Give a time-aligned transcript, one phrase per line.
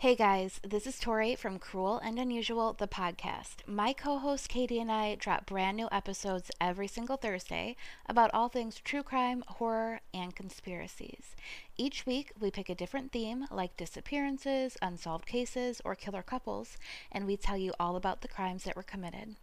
[0.00, 3.56] Hey guys, this is Tori from Cruel and Unusual, the podcast.
[3.66, 8.48] My co host Katie and I drop brand new episodes every single Thursday about all
[8.48, 11.36] things true crime, horror, and conspiracies.
[11.76, 16.78] Each week, we pick a different theme, like disappearances, unsolved cases, or killer couples,
[17.12, 19.36] and we tell you all about the crimes that were committed.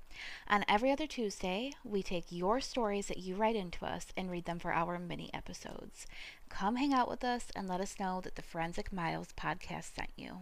[0.47, 4.45] On every other Tuesday, we take your stories that you write into us and read
[4.45, 6.07] them for our mini episodes.
[6.49, 10.09] Come hang out with us and let us know that the Forensic Myles podcast sent
[10.15, 10.41] you.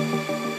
[0.00, 0.54] Hi,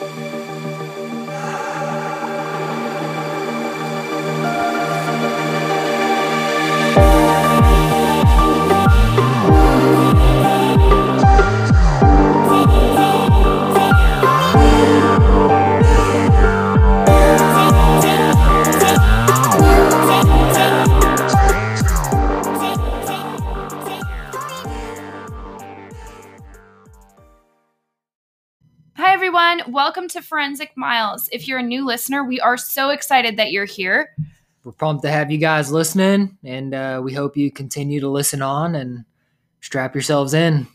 [30.09, 31.29] to Forensic Myles.
[31.31, 34.15] If you're a new listener, we are so excited that you're here.
[34.63, 38.41] We're pumped to have you guys listening, and uh, we hope you continue to listen
[38.41, 39.05] on and
[39.61, 40.67] strap yourselves in.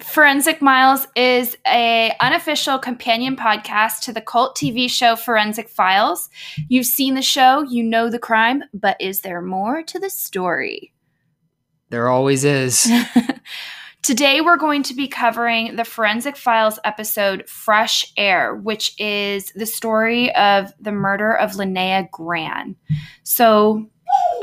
[0.00, 6.30] Forensic Myles is a unofficial companion podcast to the cult TV show Forensic Files.
[6.68, 10.92] You've seen the show, you know the crime, but is there more to the story?
[11.90, 12.88] There always is.
[14.08, 19.66] Today, we're going to be covering the Forensic Files episode Fresh Air, which is the
[19.66, 22.74] story of the murder of Linnea Gran.
[23.22, 23.90] So,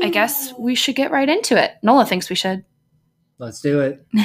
[0.04, 1.72] I guess we should get right into it.
[1.82, 2.64] Nola thinks we should.
[3.40, 4.06] Let's do it.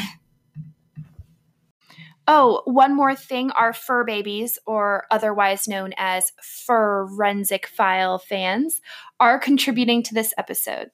[2.32, 8.80] Oh, one more thing our fur babies, or otherwise known as forensic file fans,
[9.18, 10.90] are contributing to this episode.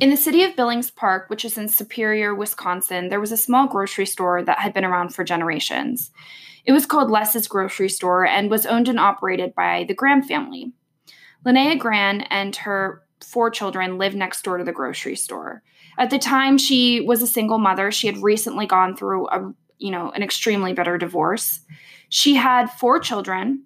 [0.00, 3.66] In the city of Billings Park, which is in Superior, Wisconsin, there was a small
[3.66, 6.10] grocery store that had been around for generations.
[6.64, 10.72] It was called Les's Grocery Store and was owned and operated by the Gran family.
[11.44, 15.62] Linnea Gran and her four children lived next door to the grocery store.
[15.98, 19.90] At the time she was a single mother, she had recently gone through a you
[19.90, 21.60] know, an extremely bitter divorce.
[22.10, 23.64] She had four children,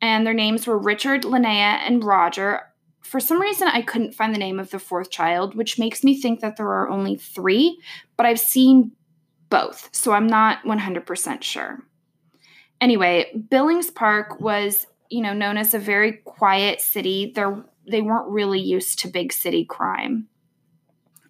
[0.00, 2.62] and their names were Richard, Linnea, and Roger.
[3.08, 6.20] For some reason, I couldn't find the name of the fourth child, which makes me
[6.20, 7.80] think that there are only three,
[8.18, 8.92] but I've seen
[9.48, 11.78] both, so I'm not 100% sure.
[12.82, 17.32] Anyway, Billings Park was, you know, known as a very quiet city.
[17.34, 20.28] They're, they weren't really used to big city crime.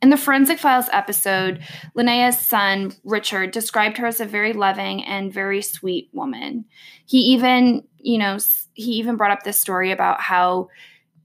[0.02, 1.60] In the Forensic Files episode,
[1.94, 6.64] Linnea's son, Richard, described her as a very loving and very sweet woman.
[7.06, 8.38] He even, you know,
[8.74, 10.70] he even brought up this story about how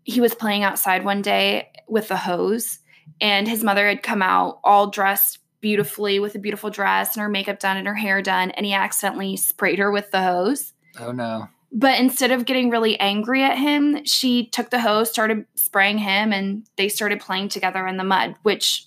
[0.03, 2.79] he was playing outside one day with a hose
[3.21, 7.29] and his mother had come out all dressed beautifully with a beautiful dress and her
[7.29, 10.73] makeup done and her hair done and he accidentally sprayed her with the hose.
[10.99, 11.47] Oh no.
[11.75, 16.31] But instead of getting really angry at him, she took the hose, started spraying him,
[16.31, 18.85] and they started playing together in the mud, which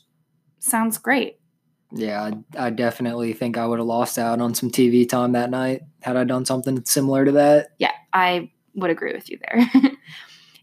[0.61, 1.41] sounds great.
[1.93, 5.51] Yeah, I, I definitely think I would have lost out on some TV time that
[5.51, 7.71] night had I done something similar to that.
[7.79, 9.69] Yeah, I would agree with you there.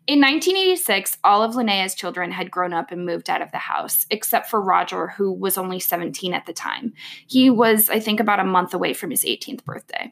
[0.05, 4.05] In 1986, all of Linnea's children had grown up and moved out of the house,
[4.09, 6.93] except for Roger, who was only 17 at the time.
[7.25, 10.11] He was, I think, about a month away from his 18th birthday.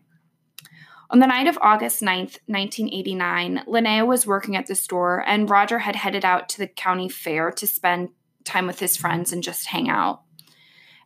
[1.10, 5.80] On the night of August 9th, 1989, Linnea was working at the store, and Roger
[5.80, 8.12] had headed out to the county fair to spend
[8.46, 10.22] time with his friends and just hang out.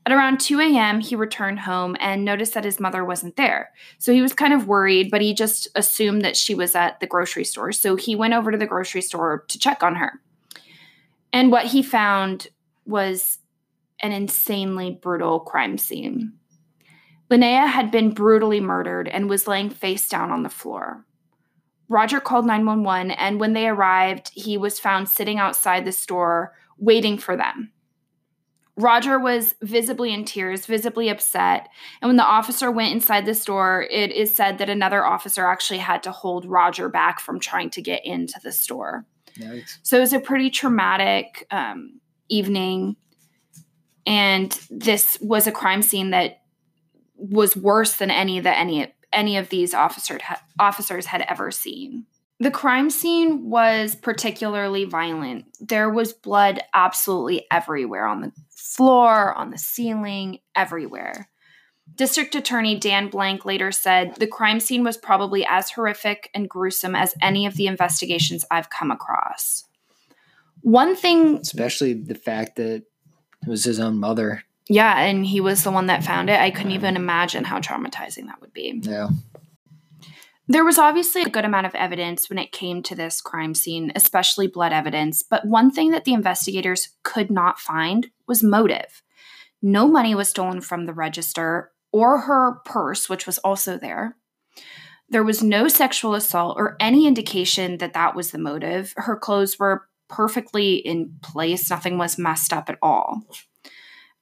[0.06, 3.72] At around 2 a.m., he returned home and noticed that his mother wasn't there.
[3.98, 7.08] So he was kind of worried, but he just assumed that she was at the
[7.08, 7.72] grocery store.
[7.72, 10.22] So he went over to the grocery store to check on her.
[11.34, 12.50] And what he found
[12.86, 13.40] was
[14.00, 16.34] an insanely brutal crime scene.
[17.32, 21.04] Linnea had been brutally murdered and was laying face down on the floor.
[21.90, 27.18] Roger called 911, and when they arrived, he was found sitting outside the store waiting
[27.18, 27.72] for them.
[28.78, 31.70] Roger was visibly in tears, visibly upset.
[32.02, 35.78] And when the officer went inside the store, it is said that another officer actually
[35.80, 39.06] had to hold Roger back from trying to get into the store.
[39.40, 39.78] Yikes.
[39.84, 42.98] So it was a pretty traumatic um, evening.
[44.06, 46.42] And this was a crime scene that
[47.16, 50.22] was worse than any that any any of these officers
[50.60, 52.06] officers had ever seen.
[52.40, 55.46] The crime scene was particularly violent.
[55.62, 61.30] There was blood absolutely everywhere on the floor, on the ceiling, everywhere.
[61.94, 66.96] District Attorney Dan Blank later said the crime scene was probably as horrific and gruesome
[66.96, 69.64] as any of the investigations I've come across.
[70.62, 72.84] One thing, Especially the fact that
[73.44, 74.44] It was his own mother.
[74.68, 76.40] Yeah, and he was the one that found it.
[76.40, 78.82] I couldn't even imagine how traumatizing that would be.
[78.84, 79.10] Yeah.
[80.48, 83.92] There was obviously a good amount of evidence when it came to this crime scene,
[83.96, 89.02] especially blood evidence, but one thing that the investigators could not find was motive.
[89.62, 94.18] No money was stolen from the register or her purse, which was also there.
[95.10, 98.94] There was no sexual assault or any indication that that was the motive.
[98.98, 103.22] Her clothes were perfectly in place, nothing was messed up at all.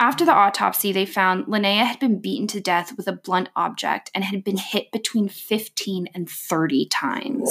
[0.03, 4.11] After the autopsy, they found Linnea had been beaten to death with a blunt object
[4.13, 7.49] and had been hit between 15 and 30 times.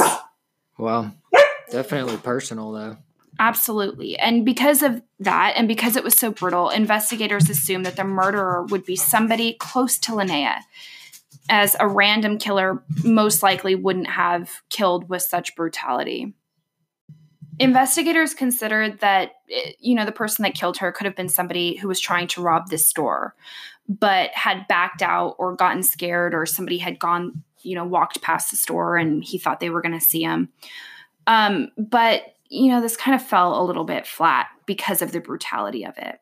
[0.77, 1.15] Well,
[1.71, 2.99] definitely personal though.
[3.39, 4.19] Absolutely.
[4.19, 8.65] And because of that, and because it was so brutal, investigators assumed that the murderer
[8.65, 10.59] would be somebody close to Linnea,
[11.49, 16.35] as a random killer most likely wouldn't have killed with such brutality.
[17.59, 21.77] Investigators considered that, eh, you know, the person that killed her could have been somebody
[21.77, 23.35] who was trying to rob this store,
[23.89, 28.51] but had backed out or gotten scared, or somebody had gone, you know, walked past
[28.51, 30.49] the store and he thought they were going to see him.
[31.27, 35.21] Um, but, you know, this kind of fell a little bit flat because of the
[35.21, 36.21] brutality of it.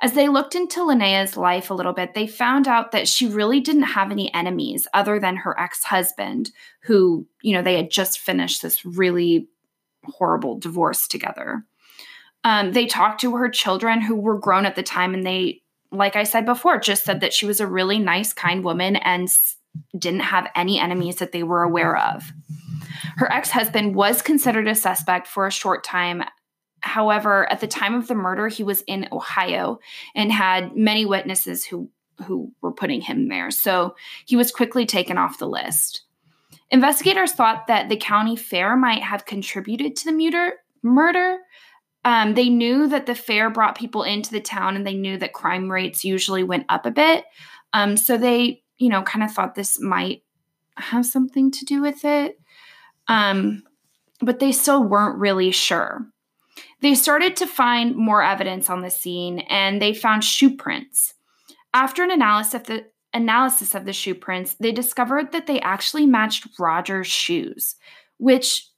[0.00, 3.60] As they looked into Linnea's life a little bit, they found out that she really
[3.60, 6.50] didn't have any enemies other than her ex husband,
[6.80, 9.48] who, you know, they had just finished this really
[10.06, 11.64] horrible divorce together.
[12.44, 16.14] Um, they talked to her children who were grown at the time, and they, like
[16.14, 19.28] I said before, just said that she was a really nice, kind woman and
[19.98, 22.32] didn't have any enemies that they were aware of.
[23.16, 26.22] Her ex husband was considered a suspect for a short time.
[26.80, 29.78] However, at the time of the murder, he was in Ohio
[30.14, 31.88] and had many witnesses who,
[32.26, 33.50] who were putting him there.
[33.50, 33.96] So
[34.26, 36.03] he was quickly taken off the list.
[36.74, 40.54] Investigators thought that the county fair might have contributed to the murder.
[40.82, 41.38] murder.
[42.04, 45.32] Um, they knew that the fair brought people into the town and they knew that
[45.32, 47.26] crime rates usually went up a bit.
[47.72, 50.24] Um, so they, you know, kind of thought this might
[50.76, 52.40] have something to do with it.
[53.06, 53.62] Um,
[54.20, 56.04] but they still weren't really sure.
[56.80, 61.14] They started to find more evidence on the scene and they found shoe prints.
[61.72, 66.04] After an analysis of the analysis of the shoe prints, they discovered that they actually
[66.04, 67.76] matched Roger's shoes,
[68.18, 68.68] which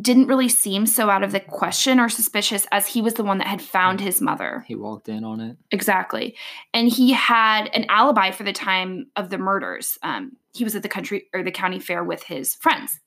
[0.00, 3.38] didn't really seem so out of the question or suspicious as he was the one
[3.38, 4.64] that had found his mother.
[4.66, 5.56] He walked in on it.
[5.70, 6.34] Exactly.
[6.72, 9.98] And he had an alibi for the time of the murders.
[10.02, 13.00] Um, he was at the country or the county fair with his friends.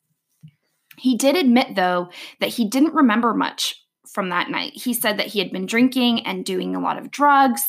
[0.98, 2.10] He did admit, though,
[2.40, 4.74] that he didn't remember much from that night.
[4.76, 7.64] He said that he had been drinking and doing a lot of drugs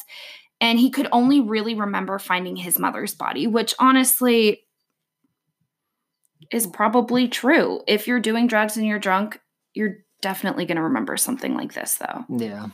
[0.60, 4.62] and he could only really remember finding his mother's body, which honestly
[6.50, 7.80] is probably true.
[7.86, 9.40] If you're doing drugs and you're drunk,
[9.74, 12.24] you're definitely going to remember something like this, though.
[12.28, 12.68] Yeah.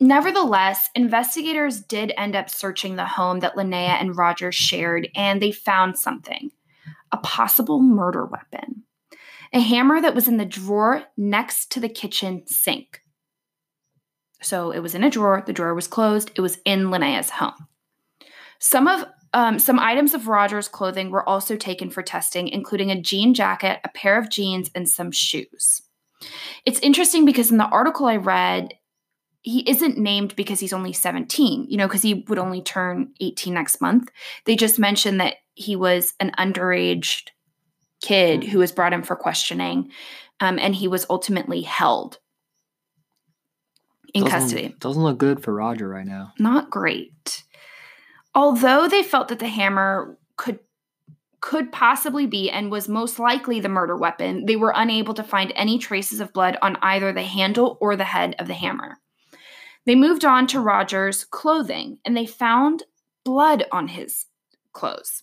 [0.00, 5.50] Nevertheless, investigators did end up searching the home that Linnea and Roger shared, and they
[5.50, 6.50] found something
[7.10, 8.84] a possible murder weapon.
[9.52, 13.02] A hammer that was in the drawer next to the kitchen sink.
[14.40, 15.42] So it was in a drawer.
[15.44, 16.30] The drawer was closed.
[16.34, 17.66] It was in Linnea's home.
[18.58, 19.04] Some of
[19.34, 23.78] um, some items of Roger's clothing were also taken for testing, including a jean jacket,
[23.84, 25.82] a pair of jeans, and some shoes.
[26.64, 28.74] It's interesting because in the article I read,
[29.42, 33.54] he isn't named because he's only 17, you know, because he would only turn 18
[33.54, 34.10] next month.
[34.44, 37.28] They just mentioned that he was an underage
[38.00, 39.90] kid who was brought in for questioning,
[40.40, 42.18] um, and he was ultimately held
[44.14, 44.74] in doesn't, custody.
[44.80, 46.32] Doesn't look good for Roger right now.
[46.38, 47.44] Not great.
[48.34, 50.60] Although they felt that the hammer could
[51.40, 55.52] could possibly be and was most likely the murder weapon, they were unable to find
[55.54, 58.98] any traces of blood on either the handle or the head of the hammer.
[59.86, 62.82] They moved on to Roger's clothing and they found
[63.24, 64.26] blood on his
[64.72, 65.22] clothes.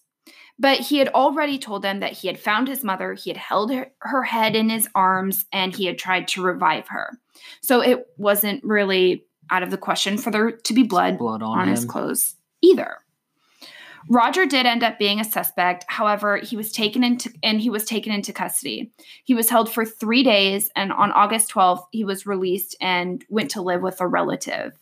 [0.57, 3.73] But he had already told them that he had found his mother, he had held
[3.73, 7.19] her, her head in his arms, and he had tried to revive her.
[7.61, 11.59] So it wasn't really out of the question for there to be blood, blood on,
[11.59, 12.97] on his clothes either.
[14.09, 15.85] Roger did end up being a suspect.
[15.87, 18.91] However, he was taken into and he was taken into custody.
[19.23, 23.51] He was held for 3 days and on August 12th he was released and went
[23.51, 24.73] to live with a relative.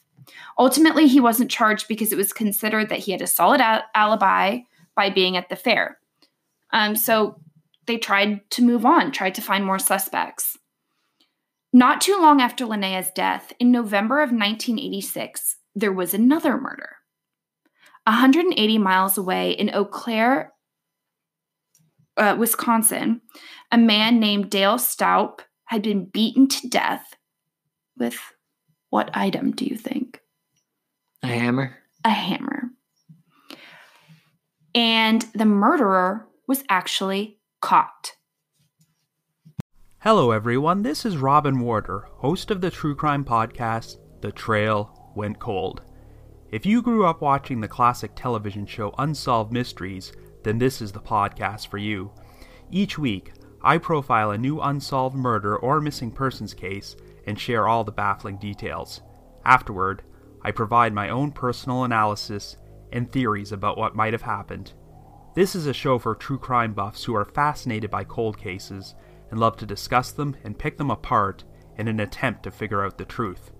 [0.57, 4.59] Ultimately, he wasn't charged because it was considered that he had a solid al- alibi
[4.95, 5.97] by being at the fair.
[6.71, 7.39] Um, so
[7.85, 10.57] they tried to move on, tried to find more suspects.
[11.71, 16.97] Not too long after Linnea's death, in November of 1986, there was another murder.
[18.05, 20.53] 180 miles away in Eau Claire,
[22.17, 23.21] uh, Wisconsin,
[23.71, 27.15] a man named Dale Staup had been beaten to death
[27.97, 28.19] with
[28.89, 30.21] What item do you think?
[31.23, 31.77] A hammer.
[32.05, 32.69] A hammer.
[34.75, 38.13] And the murderer was actually caught.
[39.99, 40.81] Hello, everyone.
[40.81, 45.83] This is Robin Warder, host of the true crime podcast, The Trail Went Cold.
[46.51, 50.11] If you grew up watching the classic television show Unsolved Mysteries,
[50.43, 52.11] then this is the podcast for you.
[52.71, 56.95] Each week, I profile a new unsolved murder or missing persons case
[57.27, 59.01] and share all the baffling details.
[59.45, 60.01] Afterward,
[60.41, 62.57] I provide my own personal analysis
[62.93, 64.71] and theories about what might have happened.
[65.35, 68.95] This is a show for true crime buffs who are fascinated by cold cases
[69.31, 71.43] and love to discuss them and pick them apart
[71.75, 73.51] in an attempt to figure out the truth.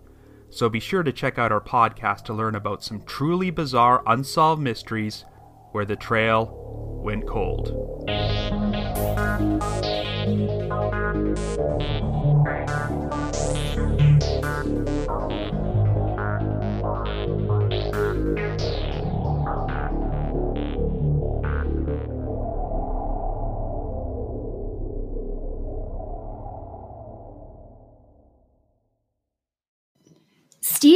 [0.52, 4.62] So be sure to check out our podcast to learn about some truly bizarre unsolved
[4.62, 5.26] mysteries
[5.72, 7.74] where the trail went cold.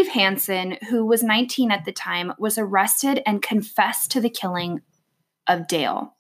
[0.08, 4.82] Steve Hansen, who was 19 at the time, was arrested and confessed to the killing
[5.48, 6.16] of Dale.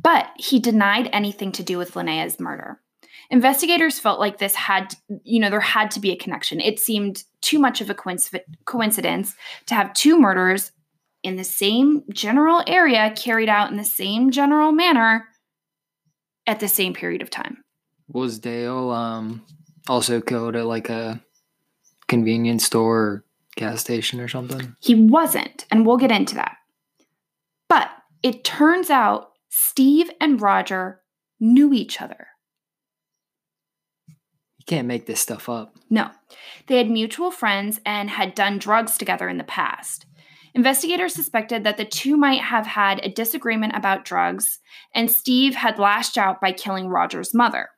[0.00, 2.80] But he denied anything to do with Linnea's murder.
[3.30, 6.60] Investigators felt like this had, you know, there had to be a connection.
[6.60, 9.34] It seemed too much of a coincidence
[9.66, 10.70] to have two murders
[11.24, 15.26] in the same general area carried out in the same general manner
[16.46, 17.64] at the same period of time.
[18.06, 19.44] Was Dale um,
[19.88, 21.20] also killed at like a
[22.14, 23.24] convenience store or
[23.56, 24.76] gas station or something?
[24.80, 26.56] He wasn't, and we'll get into that.
[27.68, 27.90] But
[28.22, 31.00] it turns out Steve and Roger
[31.40, 32.28] knew each other.
[34.06, 35.76] You can't make this stuff up.
[35.90, 36.10] No.
[36.68, 40.06] They had mutual friends and had done drugs together in the past.
[40.54, 44.60] Investigators suspected that the two might have had a disagreement about drugs,
[44.94, 47.70] and Steve had lashed out by killing Roger's mother.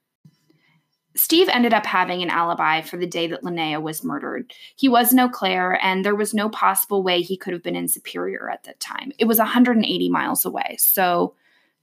[1.16, 4.52] Steve ended up having an alibi for the day that Linnea was murdered.
[4.76, 7.76] He was in Eau Claire, and there was no possible way he could have been
[7.76, 9.12] in Superior at that time.
[9.18, 10.76] It was 180 miles away.
[10.78, 11.34] So,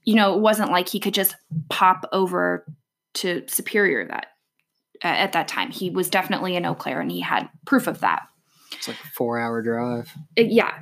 [0.04, 1.36] you know, it wasn't like he could just
[1.70, 2.66] pop over
[3.16, 4.28] to Superior that
[5.04, 5.72] uh, at that time.
[5.72, 8.24] He was definitely in Eau Claire, and he had proof of that.
[8.72, 10.12] It's like a four hour drive.
[10.38, 10.80] Uh, yeah.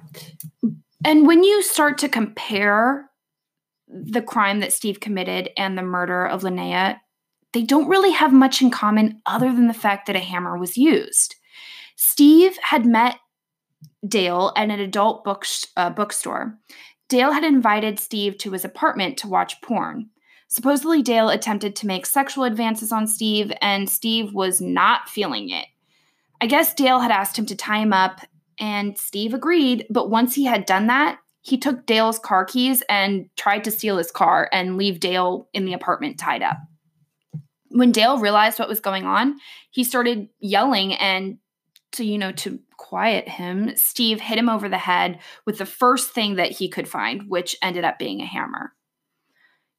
[1.06, 3.10] And when you start to compare
[3.88, 6.98] the crime that Steve committed and the murder of Linnea,
[7.54, 10.78] they don't really have much in common other than the fact that a hammer was
[10.78, 11.36] used.
[11.96, 13.18] Steve had met
[14.08, 15.46] Dale at an adult book,
[15.78, 16.58] uh, bookstore.
[17.10, 20.10] Dale had invited Steve to his apartment to watch porn.
[20.48, 25.66] Supposedly, Dale attempted to make sexual advances on Steve, and Steve was not feeling it.
[26.42, 28.22] I guess Dale had asked him to tie him up,
[28.60, 33.30] and Steve agreed, but once he had done that, he took Dale's car keys and
[33.36, 36.58] tried to steal his car and leave Dale in the apartment tied up
[37.72, 41.38] when Dale realized what was going on, he started yelling and
[41.94, 46.12] to you know to quiet him, Steve hit him over the head with the first
[46.12, 48.74] thing that he could find, which ended up being a hammer.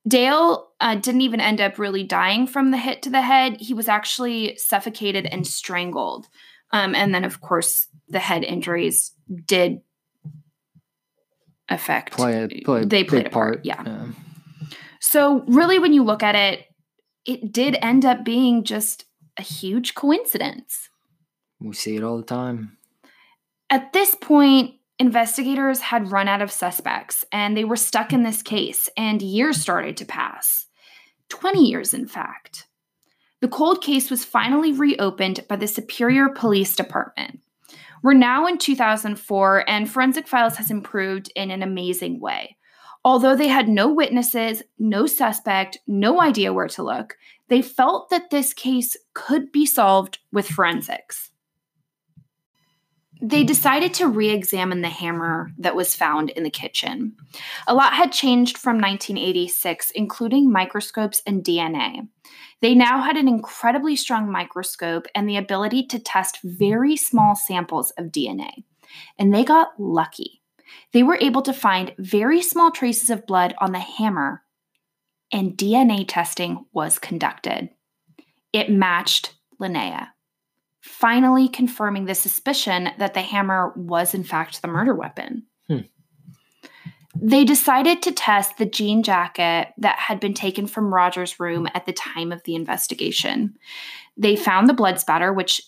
[0.07, 3.61] Dale uh, didn't even end up really dying from the hit to the head.
[3.61, 6.29] He was actually suffocated and strangled.
[6.71, 9.13] Um, and then, of course, the head injuries
[9.45, 9.83] did
[11.69, 12.15] affect.
[12.15, 13.57] Play, play they played a part.
[13.57, 13.67] part.
[13.67, 13.83] Yeah.
[13.85, 14.07] yeah.
[15.01, 16.65] So, really, when you look at it,
[17.27, 19.05] it did end up being just
[19.37, 20.89] a huge coincidence.
[21.61, 22.79] We see it all the time.
[23.71, 28.43] At this point, investigators had run out of suspects and they were stuck in this
[28.43, 30.67] case, and years started to pass
[31.29, 32.67] 20 years, in fact.
[33.41, 37.41] The cold case was finally reopened by the Superior Police Department.
[38.03, 42.57] We're now in 2004, and Forensic Files has improved in an amazing way.
[43.05, 47.17] Although they had no witnesses, no suspect, no idea where to look,
[47.49, 51.31] they felt that this case could be solved with forensics.
[53.21, 57.15] They decided to re examine the hammer that was found in the kitchen.
[57.69, 62.09] A lot had changed from 1986, including microscopes and DNA.
[62.61, 67.91] They now had an incredibly strong microscope and the ability to test very small samples
[67.93, 68.65] of DNA.
[69.19, 70.42] And they got lucky
[70.93, 74.43] they were able to find very small traces of blood on the hammer,
[75.33, 77.71] and DNA testing was conducted.
[78.53, 80.09] It matched Linnea,
[80.81, 85.45] finally confirming the suspicion that the hammer was, in fact, the murder weapon.
[85.69, 85.79] Hmm.
[87.15, 91.87] They decided to test the jean jacket that had been taken from Roger's room at
[91.87, 93.57] the time of the investigation.
[94.17, 95.63] They found the blood spatter, which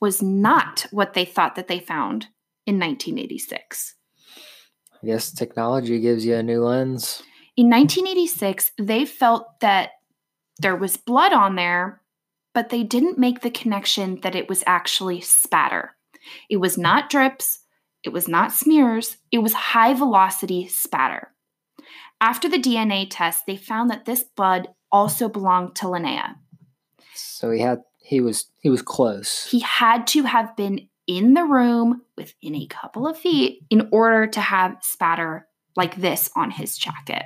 [0.00, 2.28] was not what they thought that they found
[2.66, 3.94] in 1986.
[5.02, 7.22] I guess technology gives you a new lens.
[7.56, 9.90] In 1986, they felt that
[10.58, 12.00] there was blood on there,
[12.52, 15.96] but they didn't make the connection that it was actually spatter.
[16.48, 17.60] It was not drips,
[18.02, 21.32] it was not smears, it was high velocity spatter.
[22.20, 26.36] After the DNA test, they found that this blood also belonged to Linnea.
[27.14, 29.48] So he had he was he was close.
[29.50, 34.26] He had to have been in the room within a couple of feet in order
[34.26, 35.46] to have spatter
[35.76, 37.24] like this on his jacket.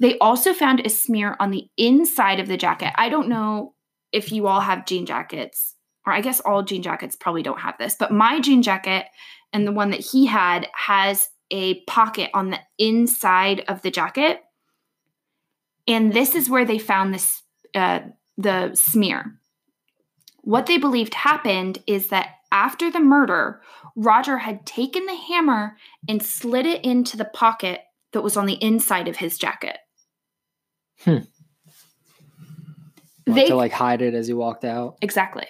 [0.00, 2.92] They also found a smear on the inside of the jacket.
[2.96, 3.74] I don't know
[4.12, 7.76] if you all have jean jackets, or I guess all jean jackets probably don't have
[7.78, 9.06] this, but my jean jacket
[9.52, 14.40] and the one that he had has a pocket on the inside of the jacket.
[15.86, 17.42] And this is where they found this
[17.74, 18.00] uh,
[18.36, 19.38] the smear.
[20.42, 23.60] What they believed happened is that after the murder,
[23.96, 25.76] Roger had taken the hammer
[26.08, 27.80] and slid it into the pocket
[28.12, 29.78] that was on the inside of his jacket.
[31.00, 31.18] Hmm.
[33.26, 34.96] They to like hide it as he walked out.
[35.02, 35.46] Exactly.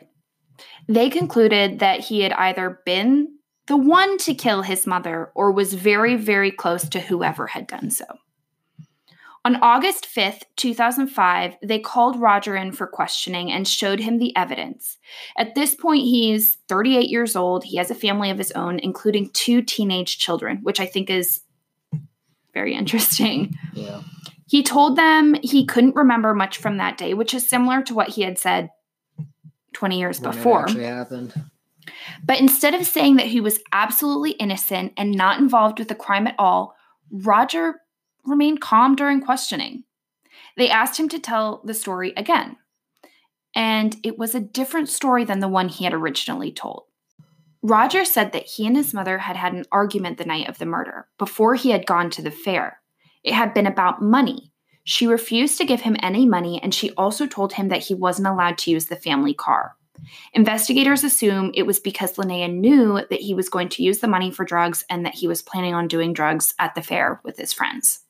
[0.89, 5.75] They concluded that he had either been the one to kill his mother or was
[5.75, 8.05] very, very close to whoever had done so.
[9.45, 14.99] On August 5th, 2005, they called Roger in for questioning and showed him the evidence.
[15.39, 17.65] At this point, he's 38 years old.
[17.65, 21.41] He has a family of his own, including two teenage children, which I think is
[22.53, 23.55] very interesting.
[23.73, 24.03] Yeah.
[24.47, 28.09] He told them he couldn't remember much from that day, which is similar to what
[28.09, 28.69] he had said
[29.73, 30.63] 20 years When before.
[30.65, 31.33] actually happened.
[32.25, 36.27] But instead of saying that he was absolutely innocent and not involved with the crime
[36.27, 36.75] at all,
[37.11, 37.77] Roger
[38.25, 39.85] remained calm during questioning.
[40.57, 42.57] They asked him to tell the story again,
[43.55, 46.85] and it was a different story than the one he had originally told.
[47.63, 50.67] Roger said that he and his mother had had an argument the night of the
[50.67, 52.81] murder, before he had gone to the fair.
[53.23, 54.51] It had been about money.
[54.85, 58.29] She refused to give him any money, and she also told him that he wasn't
[58.29, 59.77] allowed to use the family car.
[60.33, 64.31] Investigators assume it was because Linnea knew that he was going to use the money
[64.31, 67.53] for drugs and that he was planning on doing drugs at the fair with his
[67.53, 68.01] friends.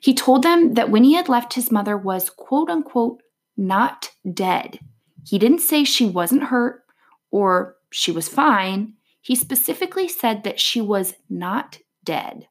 [0.00, 3.22] He told them that when he had left, his mother was quote unquote
[3.56, 4.80] not dead.
[5.26, 6.82] He didn't say she wasn't hurt
[7.30, 8.94] or she was fine.
[9.20, 12.46] He specifically said that she was not dead,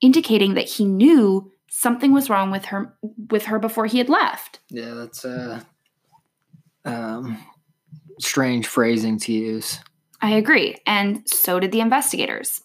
[0.00, 2.96] indicating that he knew something was wrong with her
[3.30, 4.60] with her before he had left.
[4.70, 5.60] Yeah, that's uh
[6.84, 7.38] um
[8.18, 9.80] strange phrasing to use.
[10.20, 12.62] I agree, and so did the investigators.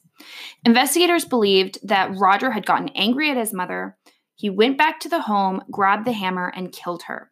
[0.66, 3.98] Investigators believed that Roger had gotten angry at his mother.
[4.36, 7.32] He went back to the home, grabbed the hammer, and killed her.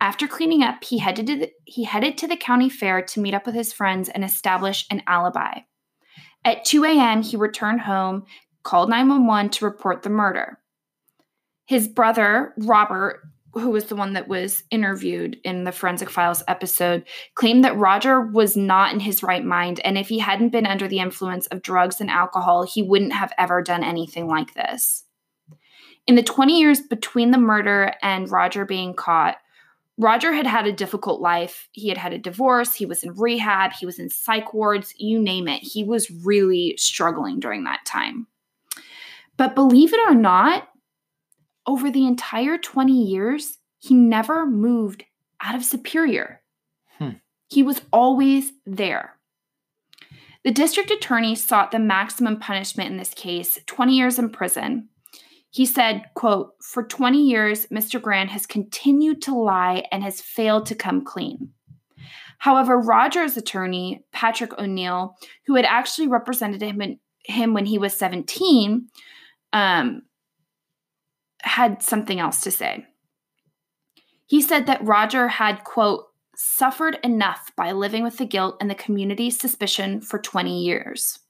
[0.00, 3.34] After cleaning up, he headed to the, he headed to the county fair to meet
[3.34, 5.60] up with his friends and establish an alibi.
[6.44, 8.24] At 2 a.m., he returned home,
[8.62, 10.58] called 911 to report the murder.
[11.66, 13.22] His brother, Robert,
[13.54, 18.20] who was the one that was interviewed in the Forensic Files episode, claimed that Roger
[18.20, 21.62] was not in his right mind, and if he hadn't been under the influence of
[21.62, 25.04] drugs and alcohol, he wouldn't have ever done anything like this.
[26.06, 29.36] In the 20 years between the murder and Roger being caught,
[29.96, 31.68] Roger had had a difficult life.
[31.72, 35.20] He had had a divorce, he was in rehab, he was in psych wards, you
[35.20, 35.60] name it.
[35.62, 38.26] He was really struggling during that time.
[39.36, 40.68] But believe it or not,
[41.66, 45.04] over the entire 20 years, he never moved
[45.42, 46.42] out of Superior.
[46.98, 47.10] Hmm.
[47.48, 49.18] He was always there.
[50.44, 54.88] The district attorney sought the maximum punishment in this case 20 years in prison.
[55.50, 58.02] He said, quote, For 20 years, Mr.
[58.02, 61.50] Gran has continued to lie and has failed to come clean.
[62.38, 67.96] However, Roger's attorney, Patrick O'Neill, who had actually represented him, in, him when he was
[67.96, 68.88] 17,
[69.52, 70.02] um,
[71.44, 72.86] had something else to say.
[74.26, 78.74] He said that Roger had, quote, suffered enough by living with the guilt and the
[78.74, 81.20] community's suspicion for 20 years.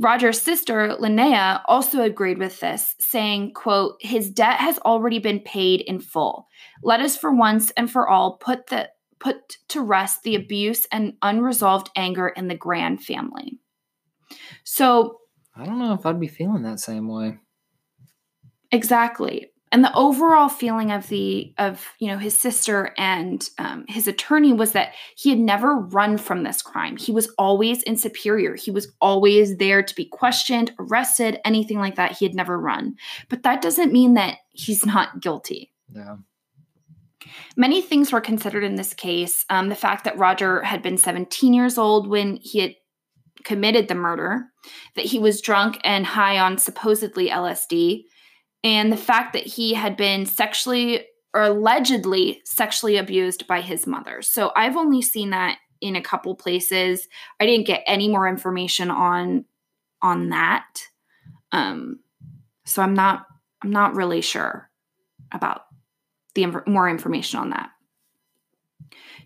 [0.00, 5.82] Roger's sister, Linnea, also agreed with this, saying, quote, his debt has already been paid
[5.82, 6.48] in full.
[6.82, 8.90] Let us for once and for all put the
[9.20, 13.58] put to rest the abuse and unresolved anger in the Gran family.
[14.64, 15.18] So
[15.54, 17.38] I don't know if I'd be feeling that same way.
[18.74, 19.50] Exactly.
[19.70, 24.52] And the overall feeling of the of you know his sister and um, his attorney
[24.52, 26.96] was that he had never run from this crime.
[26.96, 28.54] He was always in superior.
[28.54, 32.12] He was always there to be questioned, arrested, anything like that.
[32.12, 32.94] He had never run.
[33.28, 35.72] But that doesn't mean that he's not guilty.
[35.92, 36.16] Yeah.
[37.56, 39.44] Many things were considered in this case.
[39.50, 42.74] Um, the fact that Roger had been 17 years old when he had
[43.44, 44.46] committed the murder,
[44.94, 48.04] that he was drunk and high on supposedly LSD,
[48.64, 54.22] and the fact that he had been sexually or allegedly sexually abused by his mother.
[54.22, 57.06] So I've only seen that in a couple places.
[57.38, 59.44] I didn't get any more information on
[60.00, 60.66] on that.
[61.52, 62.00] Um,
[62.64, 63.26] so I'm not
[63.62, 64.70] I'm not really sure
[65.30, 65.62] about
[66.34, 67.70] the more information on that.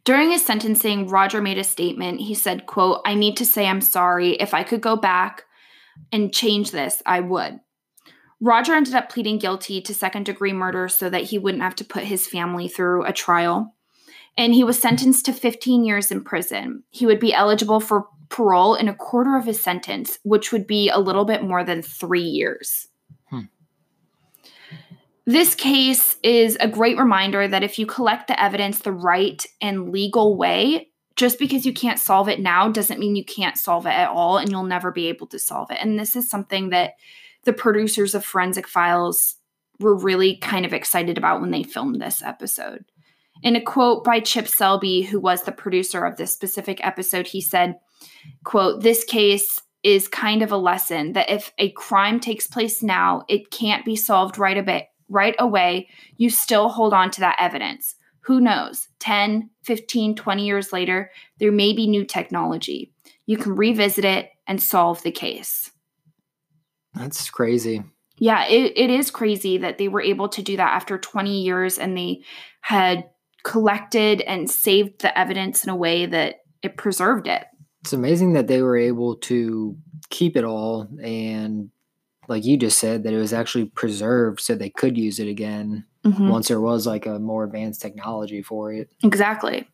[0.05, 2.21] During his sentencing, Roger made a statement.
[2.21, 4.31] He said, quote, I need to say I'm sorry.
[4.33, 5.45] If I could go back
[6.13, 7.61] and change this, I would.
[8.41, 11.85] Roger ended up pleading guilty to second degree murder so that he wouldn't have to
[11.85, 13.75] put his family through a trial.
[14.37, 16.85] And he was sentenced to 15 years in prison.
[16.91, 20.89] He would be eligible for parole in a quarter of his sentence, which would be
[20.89, 22.87] a little bit more than three years.
[23.31, 23.47] Hmm.
[25.27, 29.91] This case is a great reminder that if you collect the evidence the right and
[29.91, 33.91] legal way, just because you can't solve it now doesn't mean you can't solve it
[33.91, 35.79] at all and you'll never be able to solve it.
[35.81, 36.93] And this is something that
[37.49, 39.37] the producers of Forensic Files
[39.81, 42.85] were really kind of excited about when they filmed this episode.
[43.43, 47.41] In a quote by Chip Selby, who was the producer of this specific episode, he
[47.41, 47.77] said,
[48.45, 53.23] quote, this case is kind of a lesson that if a crime takes place now,
[53.31, 55.89] it can't be solved right away, right away.
[56.19, 57.95] You still hold on to that evidence.
[58.27, 58.89] Who knows?
[58.99, 62.93] 10, 15, 20 years later, there may be new technology.
[63.25, 65.71] You can revisit it and solve the case.
[66.95, 67.85] That's crazy.
[68.19, 71.79] Yeah, it, it is crazy that they were able to do that after 20 years
[71.79, 72.23] and they
[72.61, 73.09] had
[73.45, 77.45] collected and saved the evidence in a way that it preserved it.
[77.83, 79.77] It's amazing that they were able to
[80.11, 81.71] keep it all and
[82.29, 85.85] like you just said that it was actually preserved so they could use it again
[86.05, 86.29] mm-hmm.
[86.29, 88.91] once there was like a more advanced technology for it.
[89.03, 89.67] Exactly.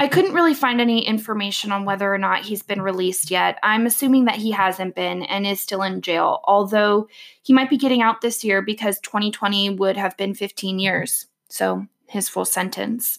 [0.00, 3.58] I couldn't really find any information on whether or not he's been released yet.
[3.62, 7.08] I'm assuming that he hasn't been and is still in jail, although
[7.42, 11.26] he might be getting out this year because 2020 would have been 15 years.
[11.48, 13.18] So his full sentence.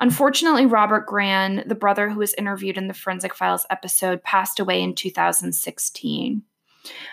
[0.00, 4.82] Unfortunately, Robert Gran, the brother who was interviewed in the Forensic Files episode, passed away
[4.82, 6.42] in 2016.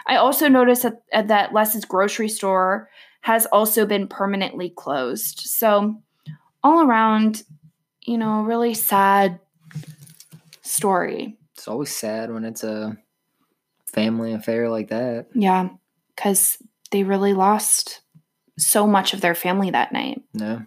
[0.08, 2.90] I also noticed that, uh, that Les's grocery store
[3.22, 5.42] has also been permanently closed.
[5.42, 6.02] So,
[6.64, 7.44] all around,
[8.10, 9.40] you know, really sad
[10.64, 11.38] story.
[11.54, 12.98] It's always sad when it's a
[13.86, 15.28] family affair like that.
[15.36, 15.70] Yeah,
[16.16, 16.58] because
[16.90, 18.02] they really lost
[18.58, 20.24] so much of their family that night.
[20.34, 20.64] No.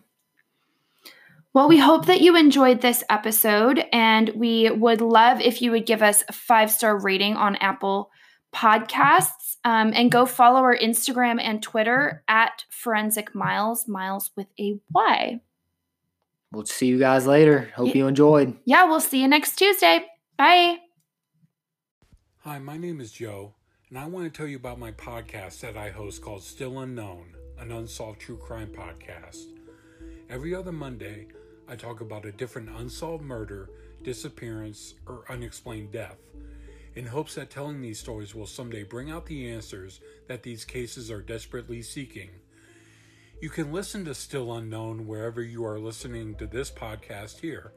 [1.52, 5.84] Well, we hope that you enjoyed this episode, and we would love if you would
[5.84, 8.12] give us a five star rating on Apple
[8.54, 14.78] Podcasts um, and go follow our Instagram and Twitter at Forensic Myles, Myles with a
[14.94, 15.40] Y.
[16.52, 17.72] We'll see you guys later.
[17.74, 18.58] Hope you enjoyed.
[18.66, 20.04] Yeah, we'll see you next Tuesday.
[20.36, 20.80] Bye.
[22.40, 23.54] Hi, my name is Joe,
[23.88, 27.34] and I want to tell you about my podcast that I host called Still Unknown,
[27.58, 29.46] an unsolved true crime podcast.
[30.28, 31.28] Every other Monday,
[31.68, 33.70] I talk about a different unsolved murder,
[34.02, 36.18] disappearance, or unexplained death,
[36.96, 41.10] in hopes that telling these stories will someday bring out the answers that these cases
[41.10, 42.28] are desperately seeking.
[43.42, 47.72] You can listen to Still Unknown wherever you are listening to this podcast here.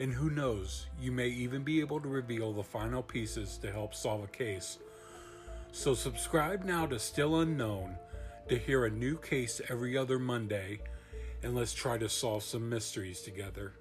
[0.00, 3.94] And who knows, you may even be able to reveal the final pieces to help
[3.94, 4.78] solve a case.
[5.72, 7.96] So subscribe now to Still Unknown
[8.48, 10.80] to hear a new case every other Monday,
[11.42, 13.74] and let's try to solve some mysteries together.